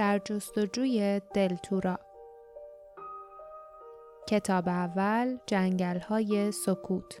[0.00, 1.98] در جستجوی دلتورا.
[4.28, 7.20] کتاب اول جنگل های سکوت.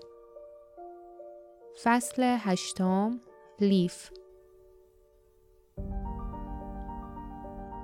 [1.82, 3.20] فصل هشتم
[3.60, 4.10] لیف.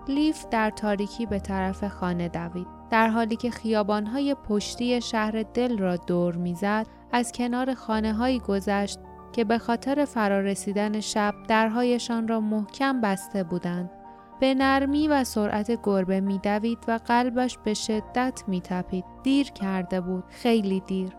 [0.08, 2.66] لیف در تاریکی به طرف خانه دوید.
[2.90, 8.98] در حالی که خیابانهای پشتی شهر دل را دور می‌زد از کنار خانه هایی گذشت
[9.32, 14.05] که به خاطر فرارسیدن شب درهایشان را محکم بسته بودند.
[14.40, 19.04] به نرمی و سرعت گربه میدوید و قلبش به شدت میتپید.
[19.22, 20.24] دیر کرده بود.
[20.28, 21.10] خیلی دیر.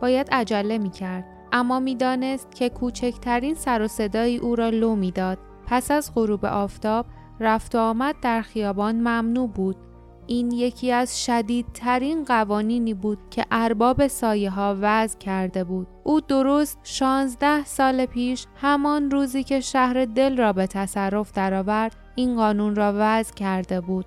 [0.00, 1.24] باید عجله می‌کرد.
[1.52, 5.38] اما می‌دانست که کوچکترین سر و صدایی او را لو می‌داد.
[5.66, 7.06] پس از غروب آفتاب
[7.40, 9.76] رفت و آمد در خیابان ممنوع بود.
[10.26, 15.86] این یکی از شدیدترین قوانینی بود که ارباب سایه ها وضع کرده بود.
[16.04, 22.36] او درست شانزده سال پیش همان روزی که شهر دل را به تصرف درآورد این
[22.36, 24.06] قانون را وضع کرده بود.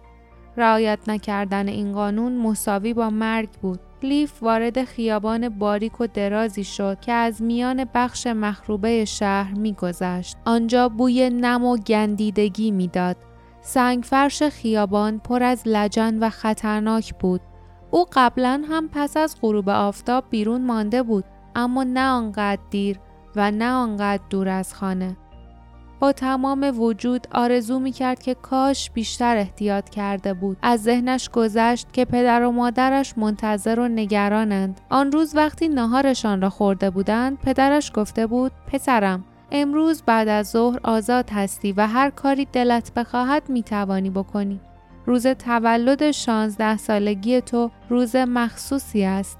[0.57, 3.79] رعایت نکردن این قانون مساوی با مرگ بود.
[4.03, 10.37] لیف وارد خیابان باریک و درازی شد که از میان بخش مخروبه شهر میگذشت.
[10.45, 13.17] آنجا بوی نم و گندیدگی می‌داد.
[13.61, 17.41] سنگفرش خیابان پر از لجن و خطرناک بود.
[17.91, 21.23] او قبلا هم پس از غروب آفتاب بیرون مانده بود
[21.55, 22.99] اما نه آنقدر دیر
[23.35, 25.17] و نه آنقدر دور از خانه.
[26.01, 30.57] با تمام وجود آرزو می کرد که کاش بیشتر احتیاط کرده بود.
[30.61, 34.81] از ذهنش گذشت که پدر و مادرش منتظر و نگرانند.
[34.89, 40.79] آن روز وقتی ناهارشان را خورده بودند، پدرش گفته بود: پسرم، امروز بعد از ظهر
[40.83, 44.59] آزاد هستی و هر کاری دلت بخواهد می توانی بکنی.
[45.05, 49.37] روز تولد شانزده سالگی تو روز مخصوصی است.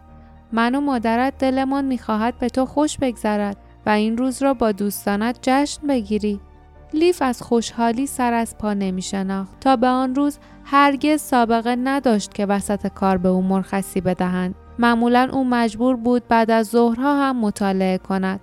[0.51, 5.39] من و مادرت دلمان می‌خواهد به تو خوش بگذرد و این روز را با دوستانت
[5.41, 6.39] جشن بگیری.
[6.93, 12.33] لیف از خوشحالی سر از پا نمی شناخت تا به آن روز هرگز سابقه نداشت
[12.33, 14.55] که وسط کار به او مرخصی بدهند.
[14.79, 18.39] معمولا او مجبور بود بعد از ظهرها هم مطالعه کند.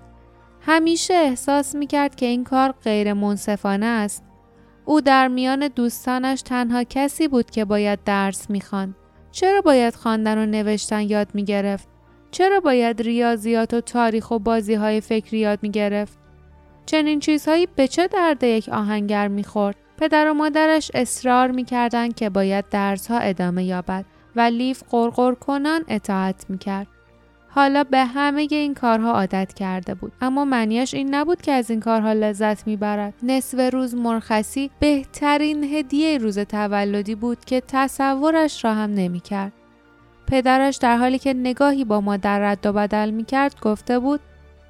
[0.61, 4.25] همیشه احساس می کرد که این کار غیر منصفانه است.
[4.85, 8.95] او در میان دوستانش تنها کسی بود که باید درس می‌خواند.
[9.31, 11.89] چرا باید خواندن و نوشتن یاد می گرفت؟
[12.31, 16.19] چرا باید ریاضیات و تاریخ و بازی های فکری یاد می گرفت؟
[16.89, 22.69] چنین چیزهایی به چه درد یک آهنگر می‌خورد؟ پدر و مادرش اصرار می‌کردند که باید
[22.69, 24.05] درسها ادامه یابد
[24.37, 26.87] و لیف قرقر کنان اطاعت می‌کرد.
[27.49, 31.81] حالا به همه این کارها عادت کرده بود اما معنیش این نبود که از این
[31.81, 38.95] کارها لذت می‌برد نصف روز مرخصی بهترین هدیه روز تولدی بود که تصورش را هم
[38.95, 39.53] نمی‌کرد
[40.27, 44.21] پدرش در حالی که نگاهی با مادر رد و بدل می‌کرد گفته بود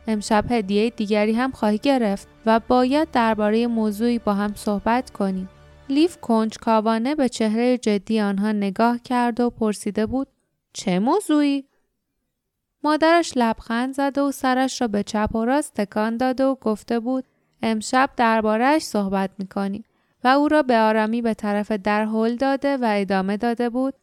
[0.09, 5.49] امشب هدیه دیگری هم خواهی گرفت و باید درباره موضوعی با هم صحبت کنیم.
[5.89, 10.29] لیف کنجکاوانه به چهره جدی آنها نگاه کرد و پرسیده بود
[10.73, 11.65] چه موضوعی؟
[12.85, 17.25] مادرش لبخند زده و سرش را به چپ و راست تکان داده و گفته بود
[17.63, 19.85] امشب دربارهش صحبت می‌کنیم.
[20.25, 23.95] و او را به آرامی به طرف در هل داده و ادامه داده بود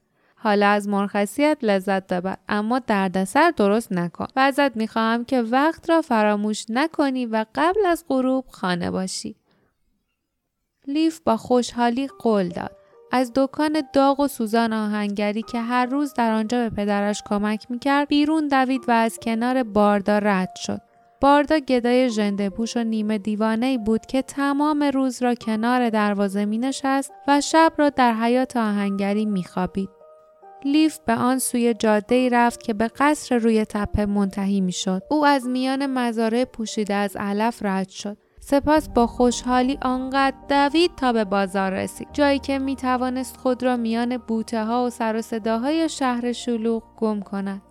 [0.46, 6.02] حالا از مرخصیت لذت ببر اما دردسر درست نکن و ازت می‌خواهم که وقت را
[6.02, 9.36] فراموش نکنی و قبل از غروب خانه باشی
[10.88, 12.72] لیف با خوشحالی قول داد
[13.12, 18.08] از دکان داغ و سوزان آهنگری که هر روز در آنجا به پدرش کمک می‌کرد
[18.08, 20.82] بیرون دوید و از کنار باردا رد شد.
[21.22, 26.58] باردا گدای ژنده پوش و نیمه دیوانه بود که تمام روز را کنار دروازه می
[26.58, 29.95] نشست و شب را در حیات آهنگری می خوابید.
[30.66, 35.02] لیف به آن سوی جاده رفت که به قصر روی تپه منتهی می شد.
[35.10, 38.18] او از میان مزارع پوشیده از علف رد شد.
[38.48, 43.78] سپس با خوشحالی آنقدر دوید تا به بازار رسید جایی که می توانست خود را
[43.78, 47.62] میان بوته ها و سر و صداهای شهر شلوغ گم کند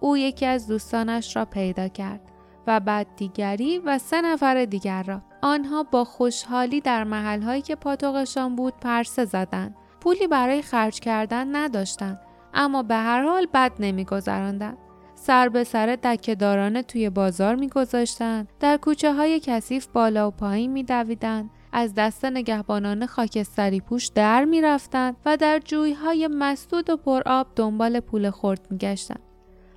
[0.00, 2.20] او یکی از دوستانش را پیدا کرد
[2.66, 8.56] و بعد دیگری و سه نفر دیگر را آنها با خوشحالی در محلهایی که پاتوقشان
[8.56, 12.20] بود پرسه زدند پولی برای خرج کردن نداشتند
[12.54, 14.76] اما به هر حال بد نمیگذراندند
[15.14, 21.50] سر به سر دکهدارانه توی بازار میگذاشتند در کوچه های کثیف بالا و پایین میدویدند
[21.72, 28.30] از دست نگهبانان خاکستری پوش در می‌رفتند و در جویهای مسدود و پرآب دنبال پول
[28.30, 29.20] خورد میگشتند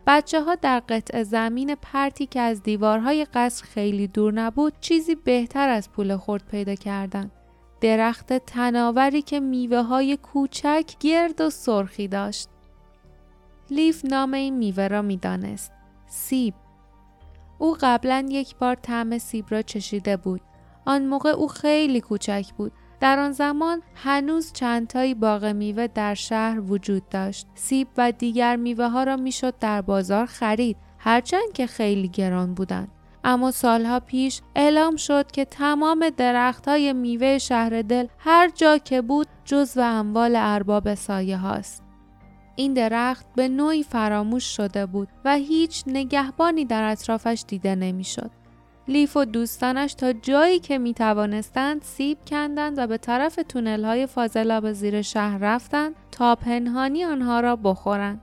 [0.07, 5.69] بچه ها در قطع زمین پرتی که از دیوارهای قصر خیلی دور نبود چیزی بهتر
[5.69, 7.31] از پول خورد پیدا کردند.
[7.83, 12.49] درخت تناوری که میوه های کوچک گرد و سرخی داشت.
[13.71, 15.71] لیف نام این میوه را می‌دانست
[16.07, 16.53] سیب
[17.59, 20.41] او قبلا یک بار طعم سیب را چشیده بود
[20.85, 26.59] آن موقع او خیلی کوچک بود در آن زمان هنوز چندتایی باغ میوه در شهر
[26.59, 27.47] وجود داشت.
[27.55, 32.91] سیب و دیگر میوه ها را می‌شد در بازار خرید هرچند که خیلی گران بودند.
[33.23, 39.01] اما سالها پیش اعلام شد که تمام درخت های میوه شهر دل هر جا که
[39.01, 41.83] بود جز و اموال ارباب سایه هاست.
[42.55, 48.31] این درخت به نوعی فراموش شده بود و هیچ نگهبانی در اطرافش دیده نمی‌شد.
[48.87, 54.07] لیف و دوستانش تا جایی که می توانستند سیب کندند و به طرف تونل های
[54.07, 58.21] فاضلاب زیر شهر رفتند تا پنهانی آنها را بخورند.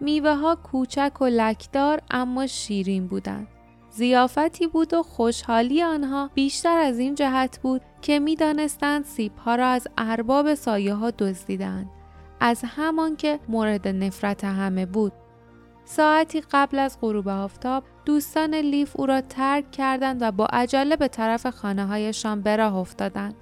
[0.00, 3.48] میوه ها کوچک و لکدار اما شیرین بودند.
[3.94, 9.54] زیافتی بود و خوشحالی آنها بیشتر از این جهت بود که می دانستند سیب ها
[9.54, 11.90] را از ارباب سایه ها دزدیدند.
[12.40, 15.12] از همان که مورد نفرت همه بود.
[15.84, 21.08] ساعتی قبل از غروب آفتاب دوستان لیف او را ترک کردند و با عجله به
[21.08, 23.34] طرف خانه هایشان به راه افتادند.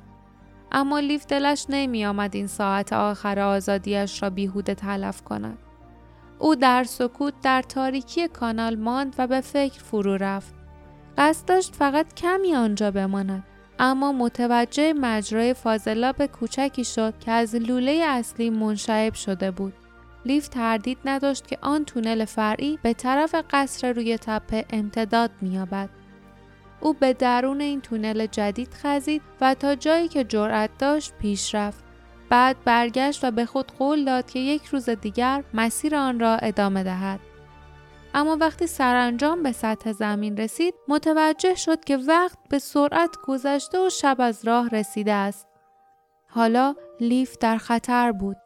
[0.72, 5.58] اما لیف دلش نمی آمد این ساعت آخر آزادیش را بیهوده تلف کند.
[6.40, 10.54] او در سکوت در تاریکی کانال ماند و به فکر فرو رفت.
[11.18, 13.44] قصد داشت فقط کمی آنجا بماند
[13.78, 19.72] اما متوجه مجرای فاضلاب کوچکی شد که از لوله اصلی منشعب شده بود.
[20.24, 25.88] لیف تردید نداشت که آن تونل فرعی به طرف قصر روی تپه امتداد مییابد.
[26.80, 31.89] او به درون این تونل جدید خزید و تا جایی که جرأت داشت پیش رفت.
[32.30, 36.82] بعد برگشت و به خود قول داد که یک روز دیگر مسیر آن را ادامه
[36.82, 37.20] دهد.
[38.14, 43.90] اما وقتی سرانجام به سطح زمین رسید متوجه شد که وقت به سرعت گذشته و
[43.90, 45.46] شب از راه رسیده است.
[46.28, 48.36] حالا لیف در خطر بود.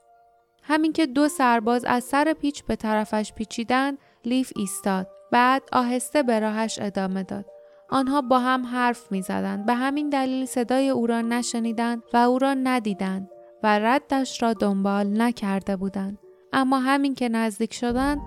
[0.63, 5.07] همین که دو سرباز از سر پیچ به طرفش پیچیدند لیف ایستاد.
[5.33, 7.45] بعد آهسته به راهش ادامه داد.
[7.91, 9.67] آنها با هم حرف می زدند.
[9.67, 13.29] به همین دلیل صدای او را نشنیدند و او را ندیدند
[13.65, 16.19] و ردش را دنبال نکرده بودند.
[16.53, 18.21] اما همین که نزدیک شدند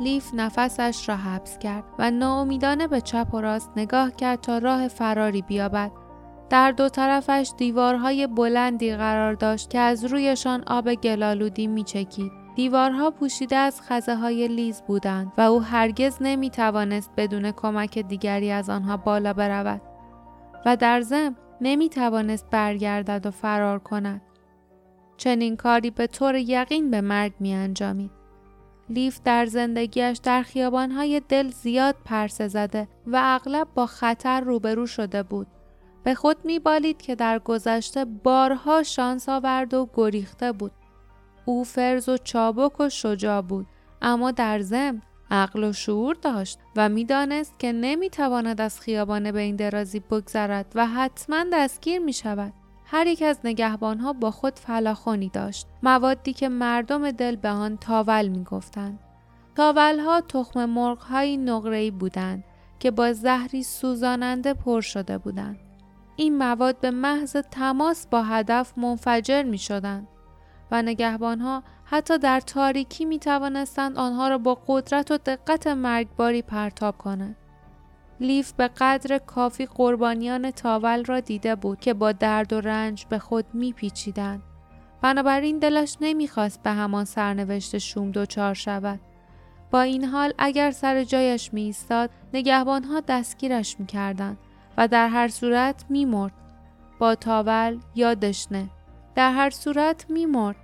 [0.00, 4.88] لیف نفسش را حبس کرد و ناامیدانه به چپ و راست نگاه کرد تا راه
[4.88, 5.92] فراری بیابد.
[6.50, 12.32] در دو طرفش دیوارهای بلندی قرار داشت که از رویشان آب گلالودی میچکید.
[12.56, 18.50] دیوارها پوشیده از خزه های لیز بودند و او هرگز نمی توانست بدون کمک دیگری
[18.50, 19.80] از آنها بالا برود
[20.66, 24.31] و در ضمن نمی توانست برگردد و فرار کند.
[25.22, 28.10] چنین کاری به طور یقین به مرگ می انجامید.
[28.88, 35.22] لیف در زندگیش در خیابانهای دل زیاد پرسه زده و اغلب با خطر روبرو شده
[35.22, 35.46] بود.
[36.04, 40.72] به خود میبالید که در گذشته بارها شانس آورد و گریخته بود.
[41.44, 43.66] او فرز و چابک و شجاع بود
[44.02, 49.56] اما در ضمن عقل و شعور داشت و می‌دانست که نمی‌تواند از خیابان به این
[49.56, 52.52] درازی بگذرد و حتما دستگیر می شود.
[52.92, 55.66] هر یک از نگهبانها با خود فلاخونی داشت.
[55.82, 58.98] موادی که مردم دل به آن تاول می‌گفتند.
[59.56, 62.44] تاولها تخم مرغهایی نقره‌ای بودند
[62.78, 65.58] که با زهری سوزاننده پر شده بودند.
[66.16, 70.08] این مواد به محض تماس با هدف منفجر می شدند
[70.70, 76.98] و نگهبانها حتی در تاریکی می توانستند آنها را با قدرت و دقت مرگباری پرتاب
[76.98, 77.36] کنند.
[78.20, 83.18] لیف به قدر کافی قربانیان تاول را دیده بود که با درد و رنج به
[83.18, 84.42] خود میپیچیدند.
[85.00, 89.00] بنابراین دلش نمی‌خواست به همان سرنوشت شوم دچار شود.
[89.70, 94.38] با این حال اگر سر جایش می ایستاد نگهبانها دستگیرش می‌کردند
[94.76, 96.32] و در هر صورت میمرد.
[96.98, 98.68] با تاول یا دشنه.
[99.14, 100.56] در هر صورت میمرد.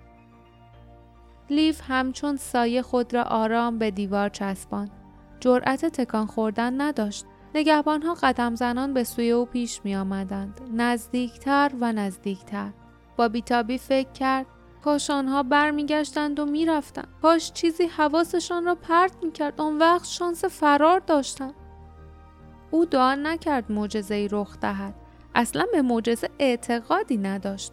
[1.50, 4.90] لیف همچون سایه خود را آرام به دیوار چسباند.
[5.40, 7.24] جرأت تکان خوردن نداشت
[7.54, 10.60] نگهبانها قدم زنان به سوی او پیش می آمدند.
[10.74, 12.70] نزدیکتر و نزدیکتر.
[13.16, 14.46] با بیتابی فکر کرد.
[14.84, 17.08] کاش آنها برمیگشتند و می‌رفتند.
[17.22, 19.60] کاش چیزی حواسشان را پرت می‌کرد.
[19.60, 21.54] آن وقت شانس فرار داشتند.
[22.70, 24.94] او دعا نکرد معجزه رخ دهد.
[25.34, 27.72] اصلا به معجزه اعتقادی نداشت.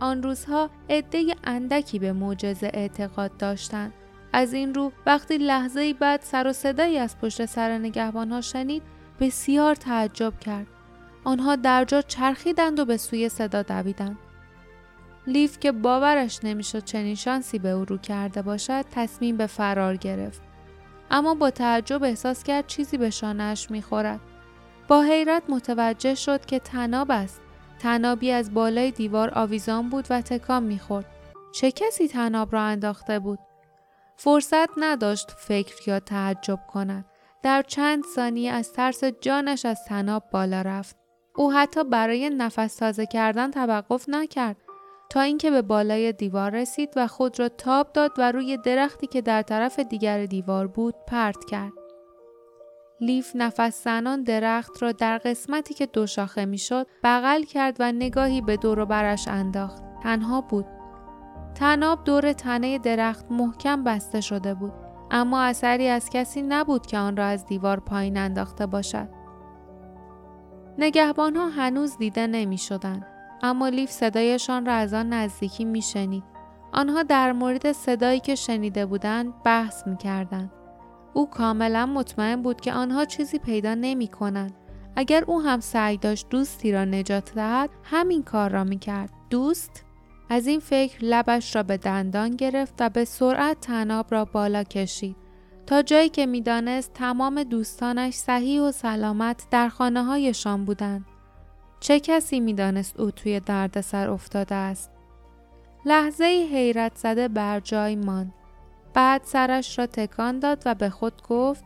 [0.00, 3.92] آن روزها عده اندکی به معجزه اعتقاد داشتند.
[4.32, 8.82] از این رو وقتی لحظه بعد سر و صدایی از پشت سر نگهبانها شنید
[9.20, 10.66] بسیار تعجب کرد.
[11.24, 14.18] آنها در جا چرخیدند و به سوی صدا دویدند.
[15.26, 20.42] لیف که باورش نمی‌شد چنین شانسی به او رو کرده باشد تصمیم به فرار گرفت.
[21.10, 24.20] اما با تعجب احساس کرد چیزی به شانهش می‌خورد.
[24.88, 27.40] با حیرت متوجه شد که تناب است.
[27.78, 31.06] تنابی از بالای دیوار آویزان بود و تکان می‌خورد.
[31.54, 33.38] چه کسی تناب را انداخته بود؟
[34.16, 37.04] فرصت نداشت فکر یا تعجب کند.
[37.42, 40.96] در چند ثانیه از ترس جانش از تناب بالا رفت.
[41.34, 44.56] او حتی برای نفس تازه کردن توقف نکرد
[45.10, 49.22] تا اینکه به بالای دیوار رسید و خود را تاب داد و روی درختی که
[49.22, 51.72] در طرف دیگر دیوار بود پرت کرد.
[53.00, 58.40] لیف نفس زنان درخت را در قسمتی که دو شاخه می‌شد بغل کرد و نگاهی
[58.40, 59.82] به دور و برش انداخت.
[60.02, 60.66] تنها بود.
[61.54, 67.16] تناب دور تنه درخت محکم بسته شده بود اما اثری از کسی نبود که آن
[67.16, 69.08] را از دیوار پایین انداخته باشد.
[70.78, 73.06] نگهبان ها هنوز دیده نمی شدن.
[73.42, 76.24] اما لیف صدایشان را از آن نزدیکی می شنید.
[76.72, 80.50] آنها در مورد صدایی که شنیده بودند بحث می کردن.
[81.14, 84.54] او کاملا مطمئن بود که آنها چیزی پیدا نمی کنند.
[84.96, 89.10] اگر او هم سعی داشت دوستی را نجات دهد همین کار را می کرد.
[89.30, 89.84] دوست؟
[90.32, 95.16] از این فکر لبش را به دندان گرفت و به سرعت تناب را بالا کشید.
[95.66, 101.04] تا جایی که می‌دانست تمام دوستانش صحیح و سلامت در خانه هایشان بودند.
[101.80, 104.90] چه کسی می‌دانست او توی دردسر افتاده است؟
[105.84, 108.32] لحظه حیرت زده بر جای ماند.
[108.94, 111.64] بعد سرش را تکان داد و به خود گفت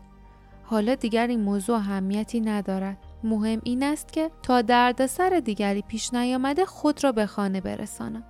[0.65, 2.99] حالا دیگر این موضوع اهمیتی ندارد.
[3.25, 8.25] مهم این است که تا دردسر دیگری پیش نیامده خود را به خانه برسانم.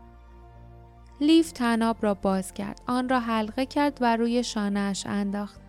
[1.21, 2.81] لیف تناب را باز کرد.
[2.87, 5.61] آن را حلقه کرد و روی شانهاش انداخت.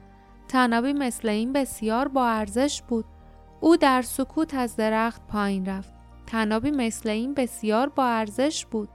[0.47, 3.05] تنابی مثل این بسیار با ارزش بود.
[3.61, 5.93] او در سکوت از درخت پایین رفت.
[6.27, 8.89] تنابی مثل این بسیار با ارزش بود.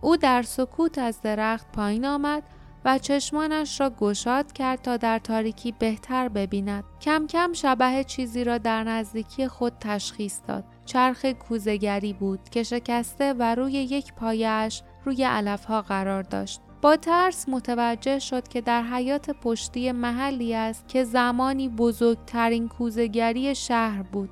[0.00, 2.42] او در سکوت از درخت پایین آمد
[2.84, 6.84] و چشمانش را گشاد کرد تا در تاریکی بهتر ببیند.
[7.00, 10.64] کم کم شبه چیزی را در نزدیکی خود تشخیص داد.
[10.84, 16.60] چرخ کوزگری بود که شکسته و روی یک پایش روی علفها قرار داشت.
[16.82, 24.02] با ترس متوجه شد که در حیات پشتی محلی است که زمانی بزرگترین کوزگری شهر
[24.02, 24.30] بود.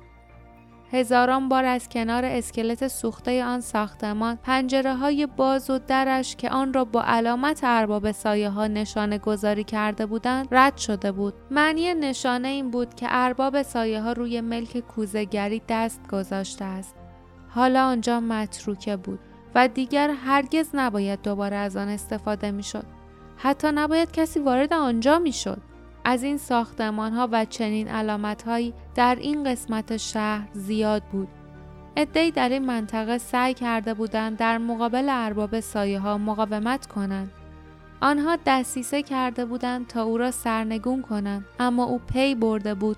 [0.93, 6.73] هزاران بار از کنار اسکلت سوخته آن ساختمان پنجره های باز و درش که آن
[6.73, 12.47] را با علامت ارباب سایه ها نشانه گذاری کرده بودند رد شده بود معنی نشانه
[12.47, 16.95] این بود که ارباب سایه ها روی ملک کوزگری دست گذاشته است
[17.49, 19.19] حالا آنجا متروکه بود
[19.55, 22.85] و دیگر هرگز نباید دوباره از آن استفاده می‌شد
[23.37, 25.61] حتی نباید کسی وارد آنجا می‌شد
[26.05, 31.27] از این ساختمان ها و چنین علامت هایی در این قسمت شهر زیاد بود.
[31.95, 37.31] ادهی در این منطقه سعی کرده بودند در مقابل ارباب سایه ها مقاومت کنند.
[38.01, 42.97] آنها دستیسه کرده بودند تا او را سرنگون کنند اما او پی برده بود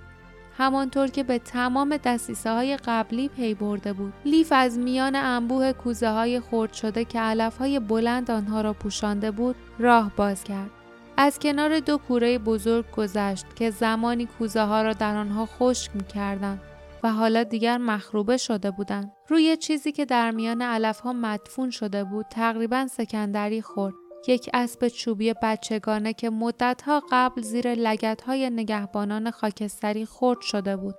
[0.57, 4.13] همانطور که به تمام دستیسه های قبلی پی برده بود.
[4.25, 9.31] لیف از میان انبوه کوزه های خرد شده که علف های بلند آنها را پوشانده
[9.31, 10.69] بود راه باز کرد.
[11.17, 16.03] از کنار دو کوره بزرگ گذشت که زمانی کوزه ها را در آنها خشک می
[16.03, 16.59] کردن
[17.03, 19.11] و حالا دیگر مخروبه شده بودند.
[19.27, 23.93] روی چیزی که در میان علف ها مدفون شده بود تقریبا سکندری خورد.
[24.27, 30.95] یک اسب چوبی بچگانه که مدتها قبل زیر لگت های نگهبانان خاکستری خرد شده بود.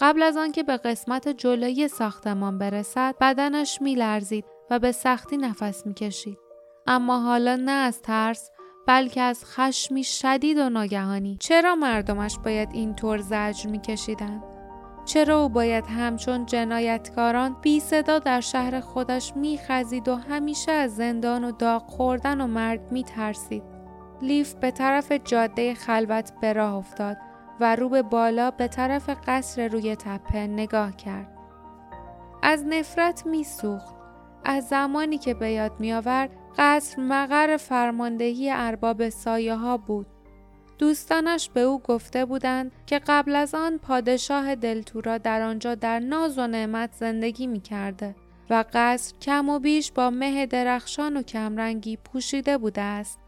[0.00, 6.38] قبل از آنکه به قسمت جلوی ساختمان برسد بدنش میلرزید و به سختی نفس می‌کشید.
[6.86, 8.50] اما حالا نه از ترس
[8.86, 11.36] بلکه از خشمی شدید و ناگهانی.
[11.40, 14.57] چرا مردمش باید اینطور زجر میکشیدند؟
[15.08, 21.44] چرا او باید همچون جنایتکاران بی صدا در شهر خودش میخزید و همیشه از زندان
[21.44, 23.62] و داغ خوردن و مرگ میترسید؟
[24.22, 27.16] لیف به طرف جاده خلوت به راه افتاد
[27.60, 31.38] و رو به بالا به طرف قصر روی تپه نگاه کرد.
[32.42, 33.94] از نفرت میسوخت.
[34.44, 40.06] از زمانی که به یاد میآورد قصر مقر فرماندهی ارباب سایه ها بود.
[40.78, 46.38] دوستانش به او گفته بودند که قبل از آن پادشاه دلتورا در آنجا در ناز
[46.38, 48.14] و نعمت زندگی می کرده
[48.50, 53.18] و قصر کم و بیش با مه درخشان و کمرنگی پوشیده بوده است.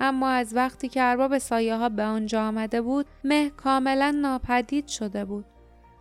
[0.00, 5.24] اما از وقتی که ارباب سایه ها به آنجا آمده بود مه کاملا ناپدید شده
[5.24, 5.44] بود.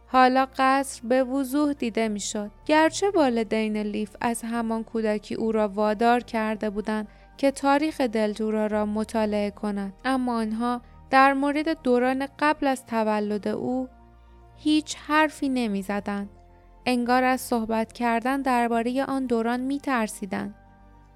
[0.08, 6.20] حالا قصر به وضوح دیده می‌شد گرچه والدین لیف از همان کودکی او را وادار
[6.20, 7.08] کرده بودند
[7.38, 13.88] که تاریخ دلتورا را مطالعه کند اما آنها در مورد دوران قبل از تولد او
[14.58, 16.30] هیچ حرفی نمی‌زدند
[16.86, 20.56] انگار از صحبت کردن درباره آن دوران می ترسیدن.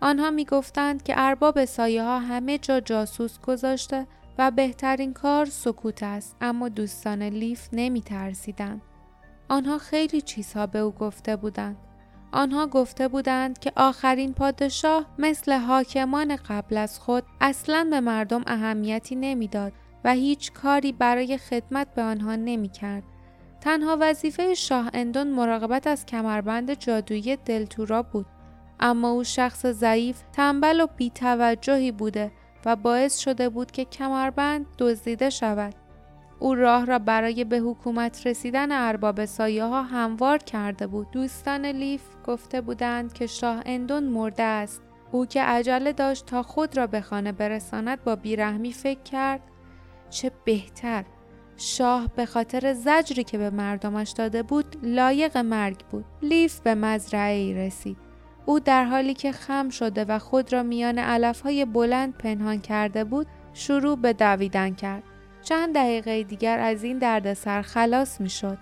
[0.01, 4.07] آنها می گفتند که ارباب سایه ها همه جا جاسوس گذاشته
[4.37, 8.81] و بهترین کار سکوت است اما دوستان لیف نمی ترسیدن.
[9.49, 11.77] آنها خیلی چیزها به او گفته بودند.
[12.35, 19.15] آنها گفته بودند که آخرین پادشاه مثل حاکمان قبل از خود اصلا به مردم اهمیتی
[19.15, 19.73] نمی‌داد
[20.03, 23.03] و هیچ کاری برای خدمت به آنها نمی کرد.
[23.61, 28.25] تنها وظیفه شاه اندون مراقبت از کمربند جادویی دلتورا بود
[28.79, 32.31] اما او شخص ضعیف تنبل و بیتوجهی بوده
[32.65, 35.75] و باعث شده بود که کمربند دزدیده شود
[36.39, 41.11] او راه را برای به حکومت رسیدن ارباب سایه ها هموار کرده بود.
[41.11, 44.81] دوستان لیف گفته بودند که شاه اندون مرده است.
[45.11, 49.41] او که عجله داشت تا خود را به خانه برساند با بیرحمی فکر کرد
[50.09, 51.05] چه بهتر.
[51.57, 56.05] شاه به خاطر زجری که به مردمش داده بود لایق مرگ بود.
[56.21, 57.97] لیف به مزرعه ای رسید.
[58.45, 63.27] او در حالی که خم شده و خود را میان علفهای بلند پنهان کرده بود
[63.53, 65.03] شروع به دویدن کرد.
[65.45, 68.57] چند دقیقه دیگر از این دردسر خلاص می شد.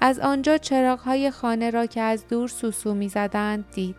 [0.00, 3.96] از آنجا چراغهای خانه را که از دور سوسو می زدند دید.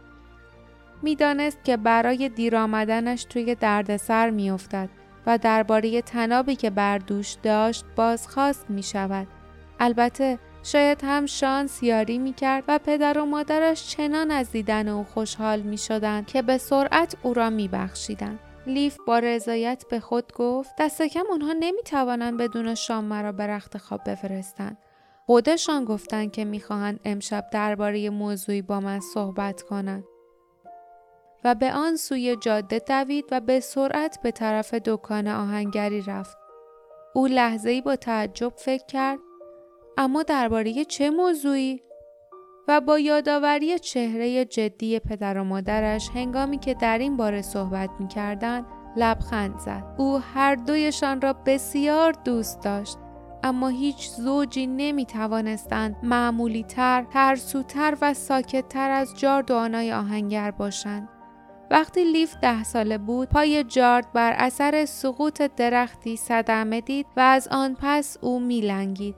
[1.01, 4.89] می‌دانست که برای دیر آمدنش توی دردسر می افتد
[5.25, 9.27] و درباره تنابی که بر دوش داشت بازخواست می شود.
[9.79, 15.03] البته شاید هم شانس یاری می کرد و پدر و مادرش چنان از دیدن او
[15.03, 18.39] خوشحال می شدند که به سرعت او را می بخشیدن.
[18.67, 23.47] لیف با رضایت به خود گفت دست کم اونها نمی توانند بدون شام مرا به
[23.47, 24.77] رخت خواب بفرستند.
[25.25, 30.03] خودشان گفتند که می‌خواهند امشب درباره موضوعی با من صحبت کنند.
[31.43, 36.37] و به آن سوی جاده دوید و به سرعت به طرف دکان آهنگری رفت.
[37.13, 39.19] او لحظه ای با تعجب فکر کرد
[39.97, 41.81] اما درباره چه موضوعی؟
[42.67, 48.07] و با یادآوری چهره جدی پدر و مادرش هنگامی که در این باره صحبت می
[48.07, 48.65] کردن
[48.97, 49.83] لبخند زد.
[49.97, 52.97] او هر دویشان را بسیار دوست داشت
[53.43, 60.51] اما هیچ زوجی نمی توانستند معمولی تر، ترسوتر و ساکتتر از جارد و آنای آهنگر
[60.51, 61.09] باشند.
[61.71, 67.47] وقتی لیف ده ساله بود پای جارد بر اثر سقوط درختی صدمه دید و از
[67.51, 69.15] آن پس او میلنگید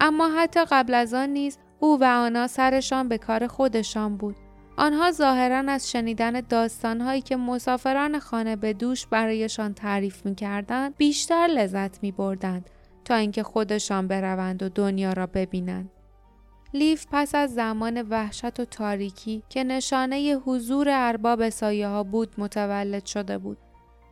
[0.00, 4.36] اما حتی قبل از آن نیز او و آنها سرشان به کار خودشان بود
[4.76, 11.46] آنها ظاهرا از شنیدن داستانهایی که مسافران خانه به دوش برایشان تعریف می کردند بیشتر
[11.46, 12.70] لذت می بردند
[13.04, 15.90] تا اینکه خودشان بروند و دنیا را ببینند.
[16.74, 23.06] لیف پس از زمان وحشت و تاریکی که نشانه حضور ارباب سایه ها بود متولد
[23.06, 23.58] شده بود.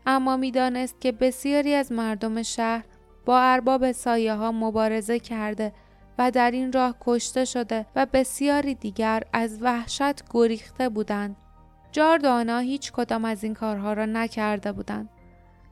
[0.07, 2.85] اما می‌دانست که بسیاری از مردم شهر
[3.25, 5.73] با ارباب سایه ها مبارزه کرده
[6.19, 11.37] و در این راه کشته شده و بسیاری دیگر از وحشت گریخته بودند.
[11.93, 15.09] جاردانا هیچ کدام از این کارها را نکرده بودند.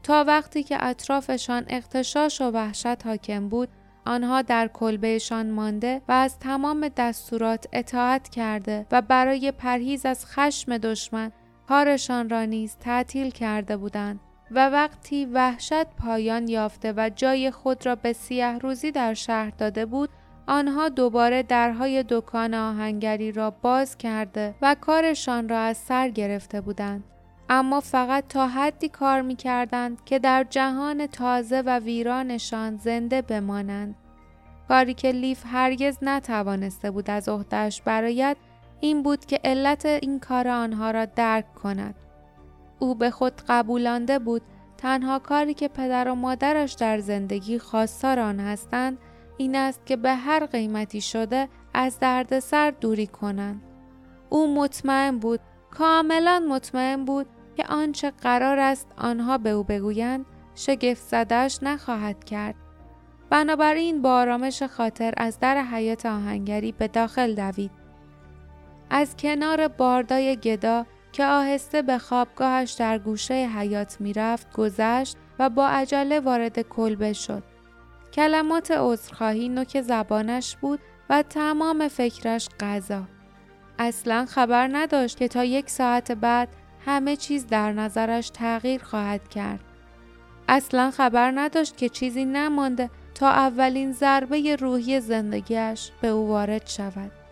[0.02, 3.68] تا وقتی که اطرافشان اختشاش و وحشت حاکم بود
[4.06, 10.78] آنها در کلبهشان مانده و از تمام دستورات اطاعت کرده و برای پرهیز از خشم
[10.78, 11.32] دشمن
[11.68, 17.94] کارشان را نیز تعطیل کرده بودند و وقتی وحشت پایان یافته و جای خود را
[17.94, 20.10] به سیه روزی در شهر داده بود
[20.46, 27.04] آنها دوباره درهای دکان آهنگری را باز کرده و کارشان را از سر گرفته بودند.
[27.48, 33.94] اما فقط تا حدی کار می کردند که در جهان تازه و ویرانشان زنده بمانند.
[34.68, 38.36] کاری که لیف هرگز نتوانسته بود از عهدهش برایت
[38.80, 41.94] این بود که علت این کار آنها را درک کند.
[42.78, 44.42] او به خود قبولانده بود
[44.76, 48.98] تنها کاری که پدر و مادرش در زندگی خواستار آن هستند
[49.36, 53.62] این است که به هر قیمتی شده از دردسر دوری کنند.
[54.30, 61.02] او مطمئن بود کاملا مطمئن بود که آنچه قرار است آنها به او بگویند شگفت
[61.02, 62.54] زدهش نخواهد کرد.
[63.30, 67.70] بنابراین با آرامش خاطر از در حیات آهنگری به داخل دوید.
[68.90, 75.68] از کنار باردای گدا که آهسته به خوابگاهش در گوشه حیات می‌رفت گذشت و با
[75.68, 77.42] عجله وارد کلبه شد.
[78.14, 83.02] کلمات عذرخواهی نوک زبانش بود و تمام فکرش غذا.
[83.78, 86.48] اصلا خبر نداشت که تا یک ساعت بعد
[86.86, 89.60] همه چیز در نظرش تغییر خواهد کرد.
[90.48, 97.23] اصلا خبر نداشت که چیزی نمانده تا اولین ضربه روحی زندگیش به او وارد شود.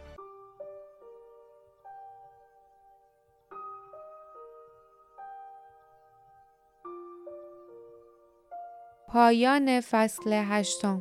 [9.12, 11.01] پایان فصل هشتم.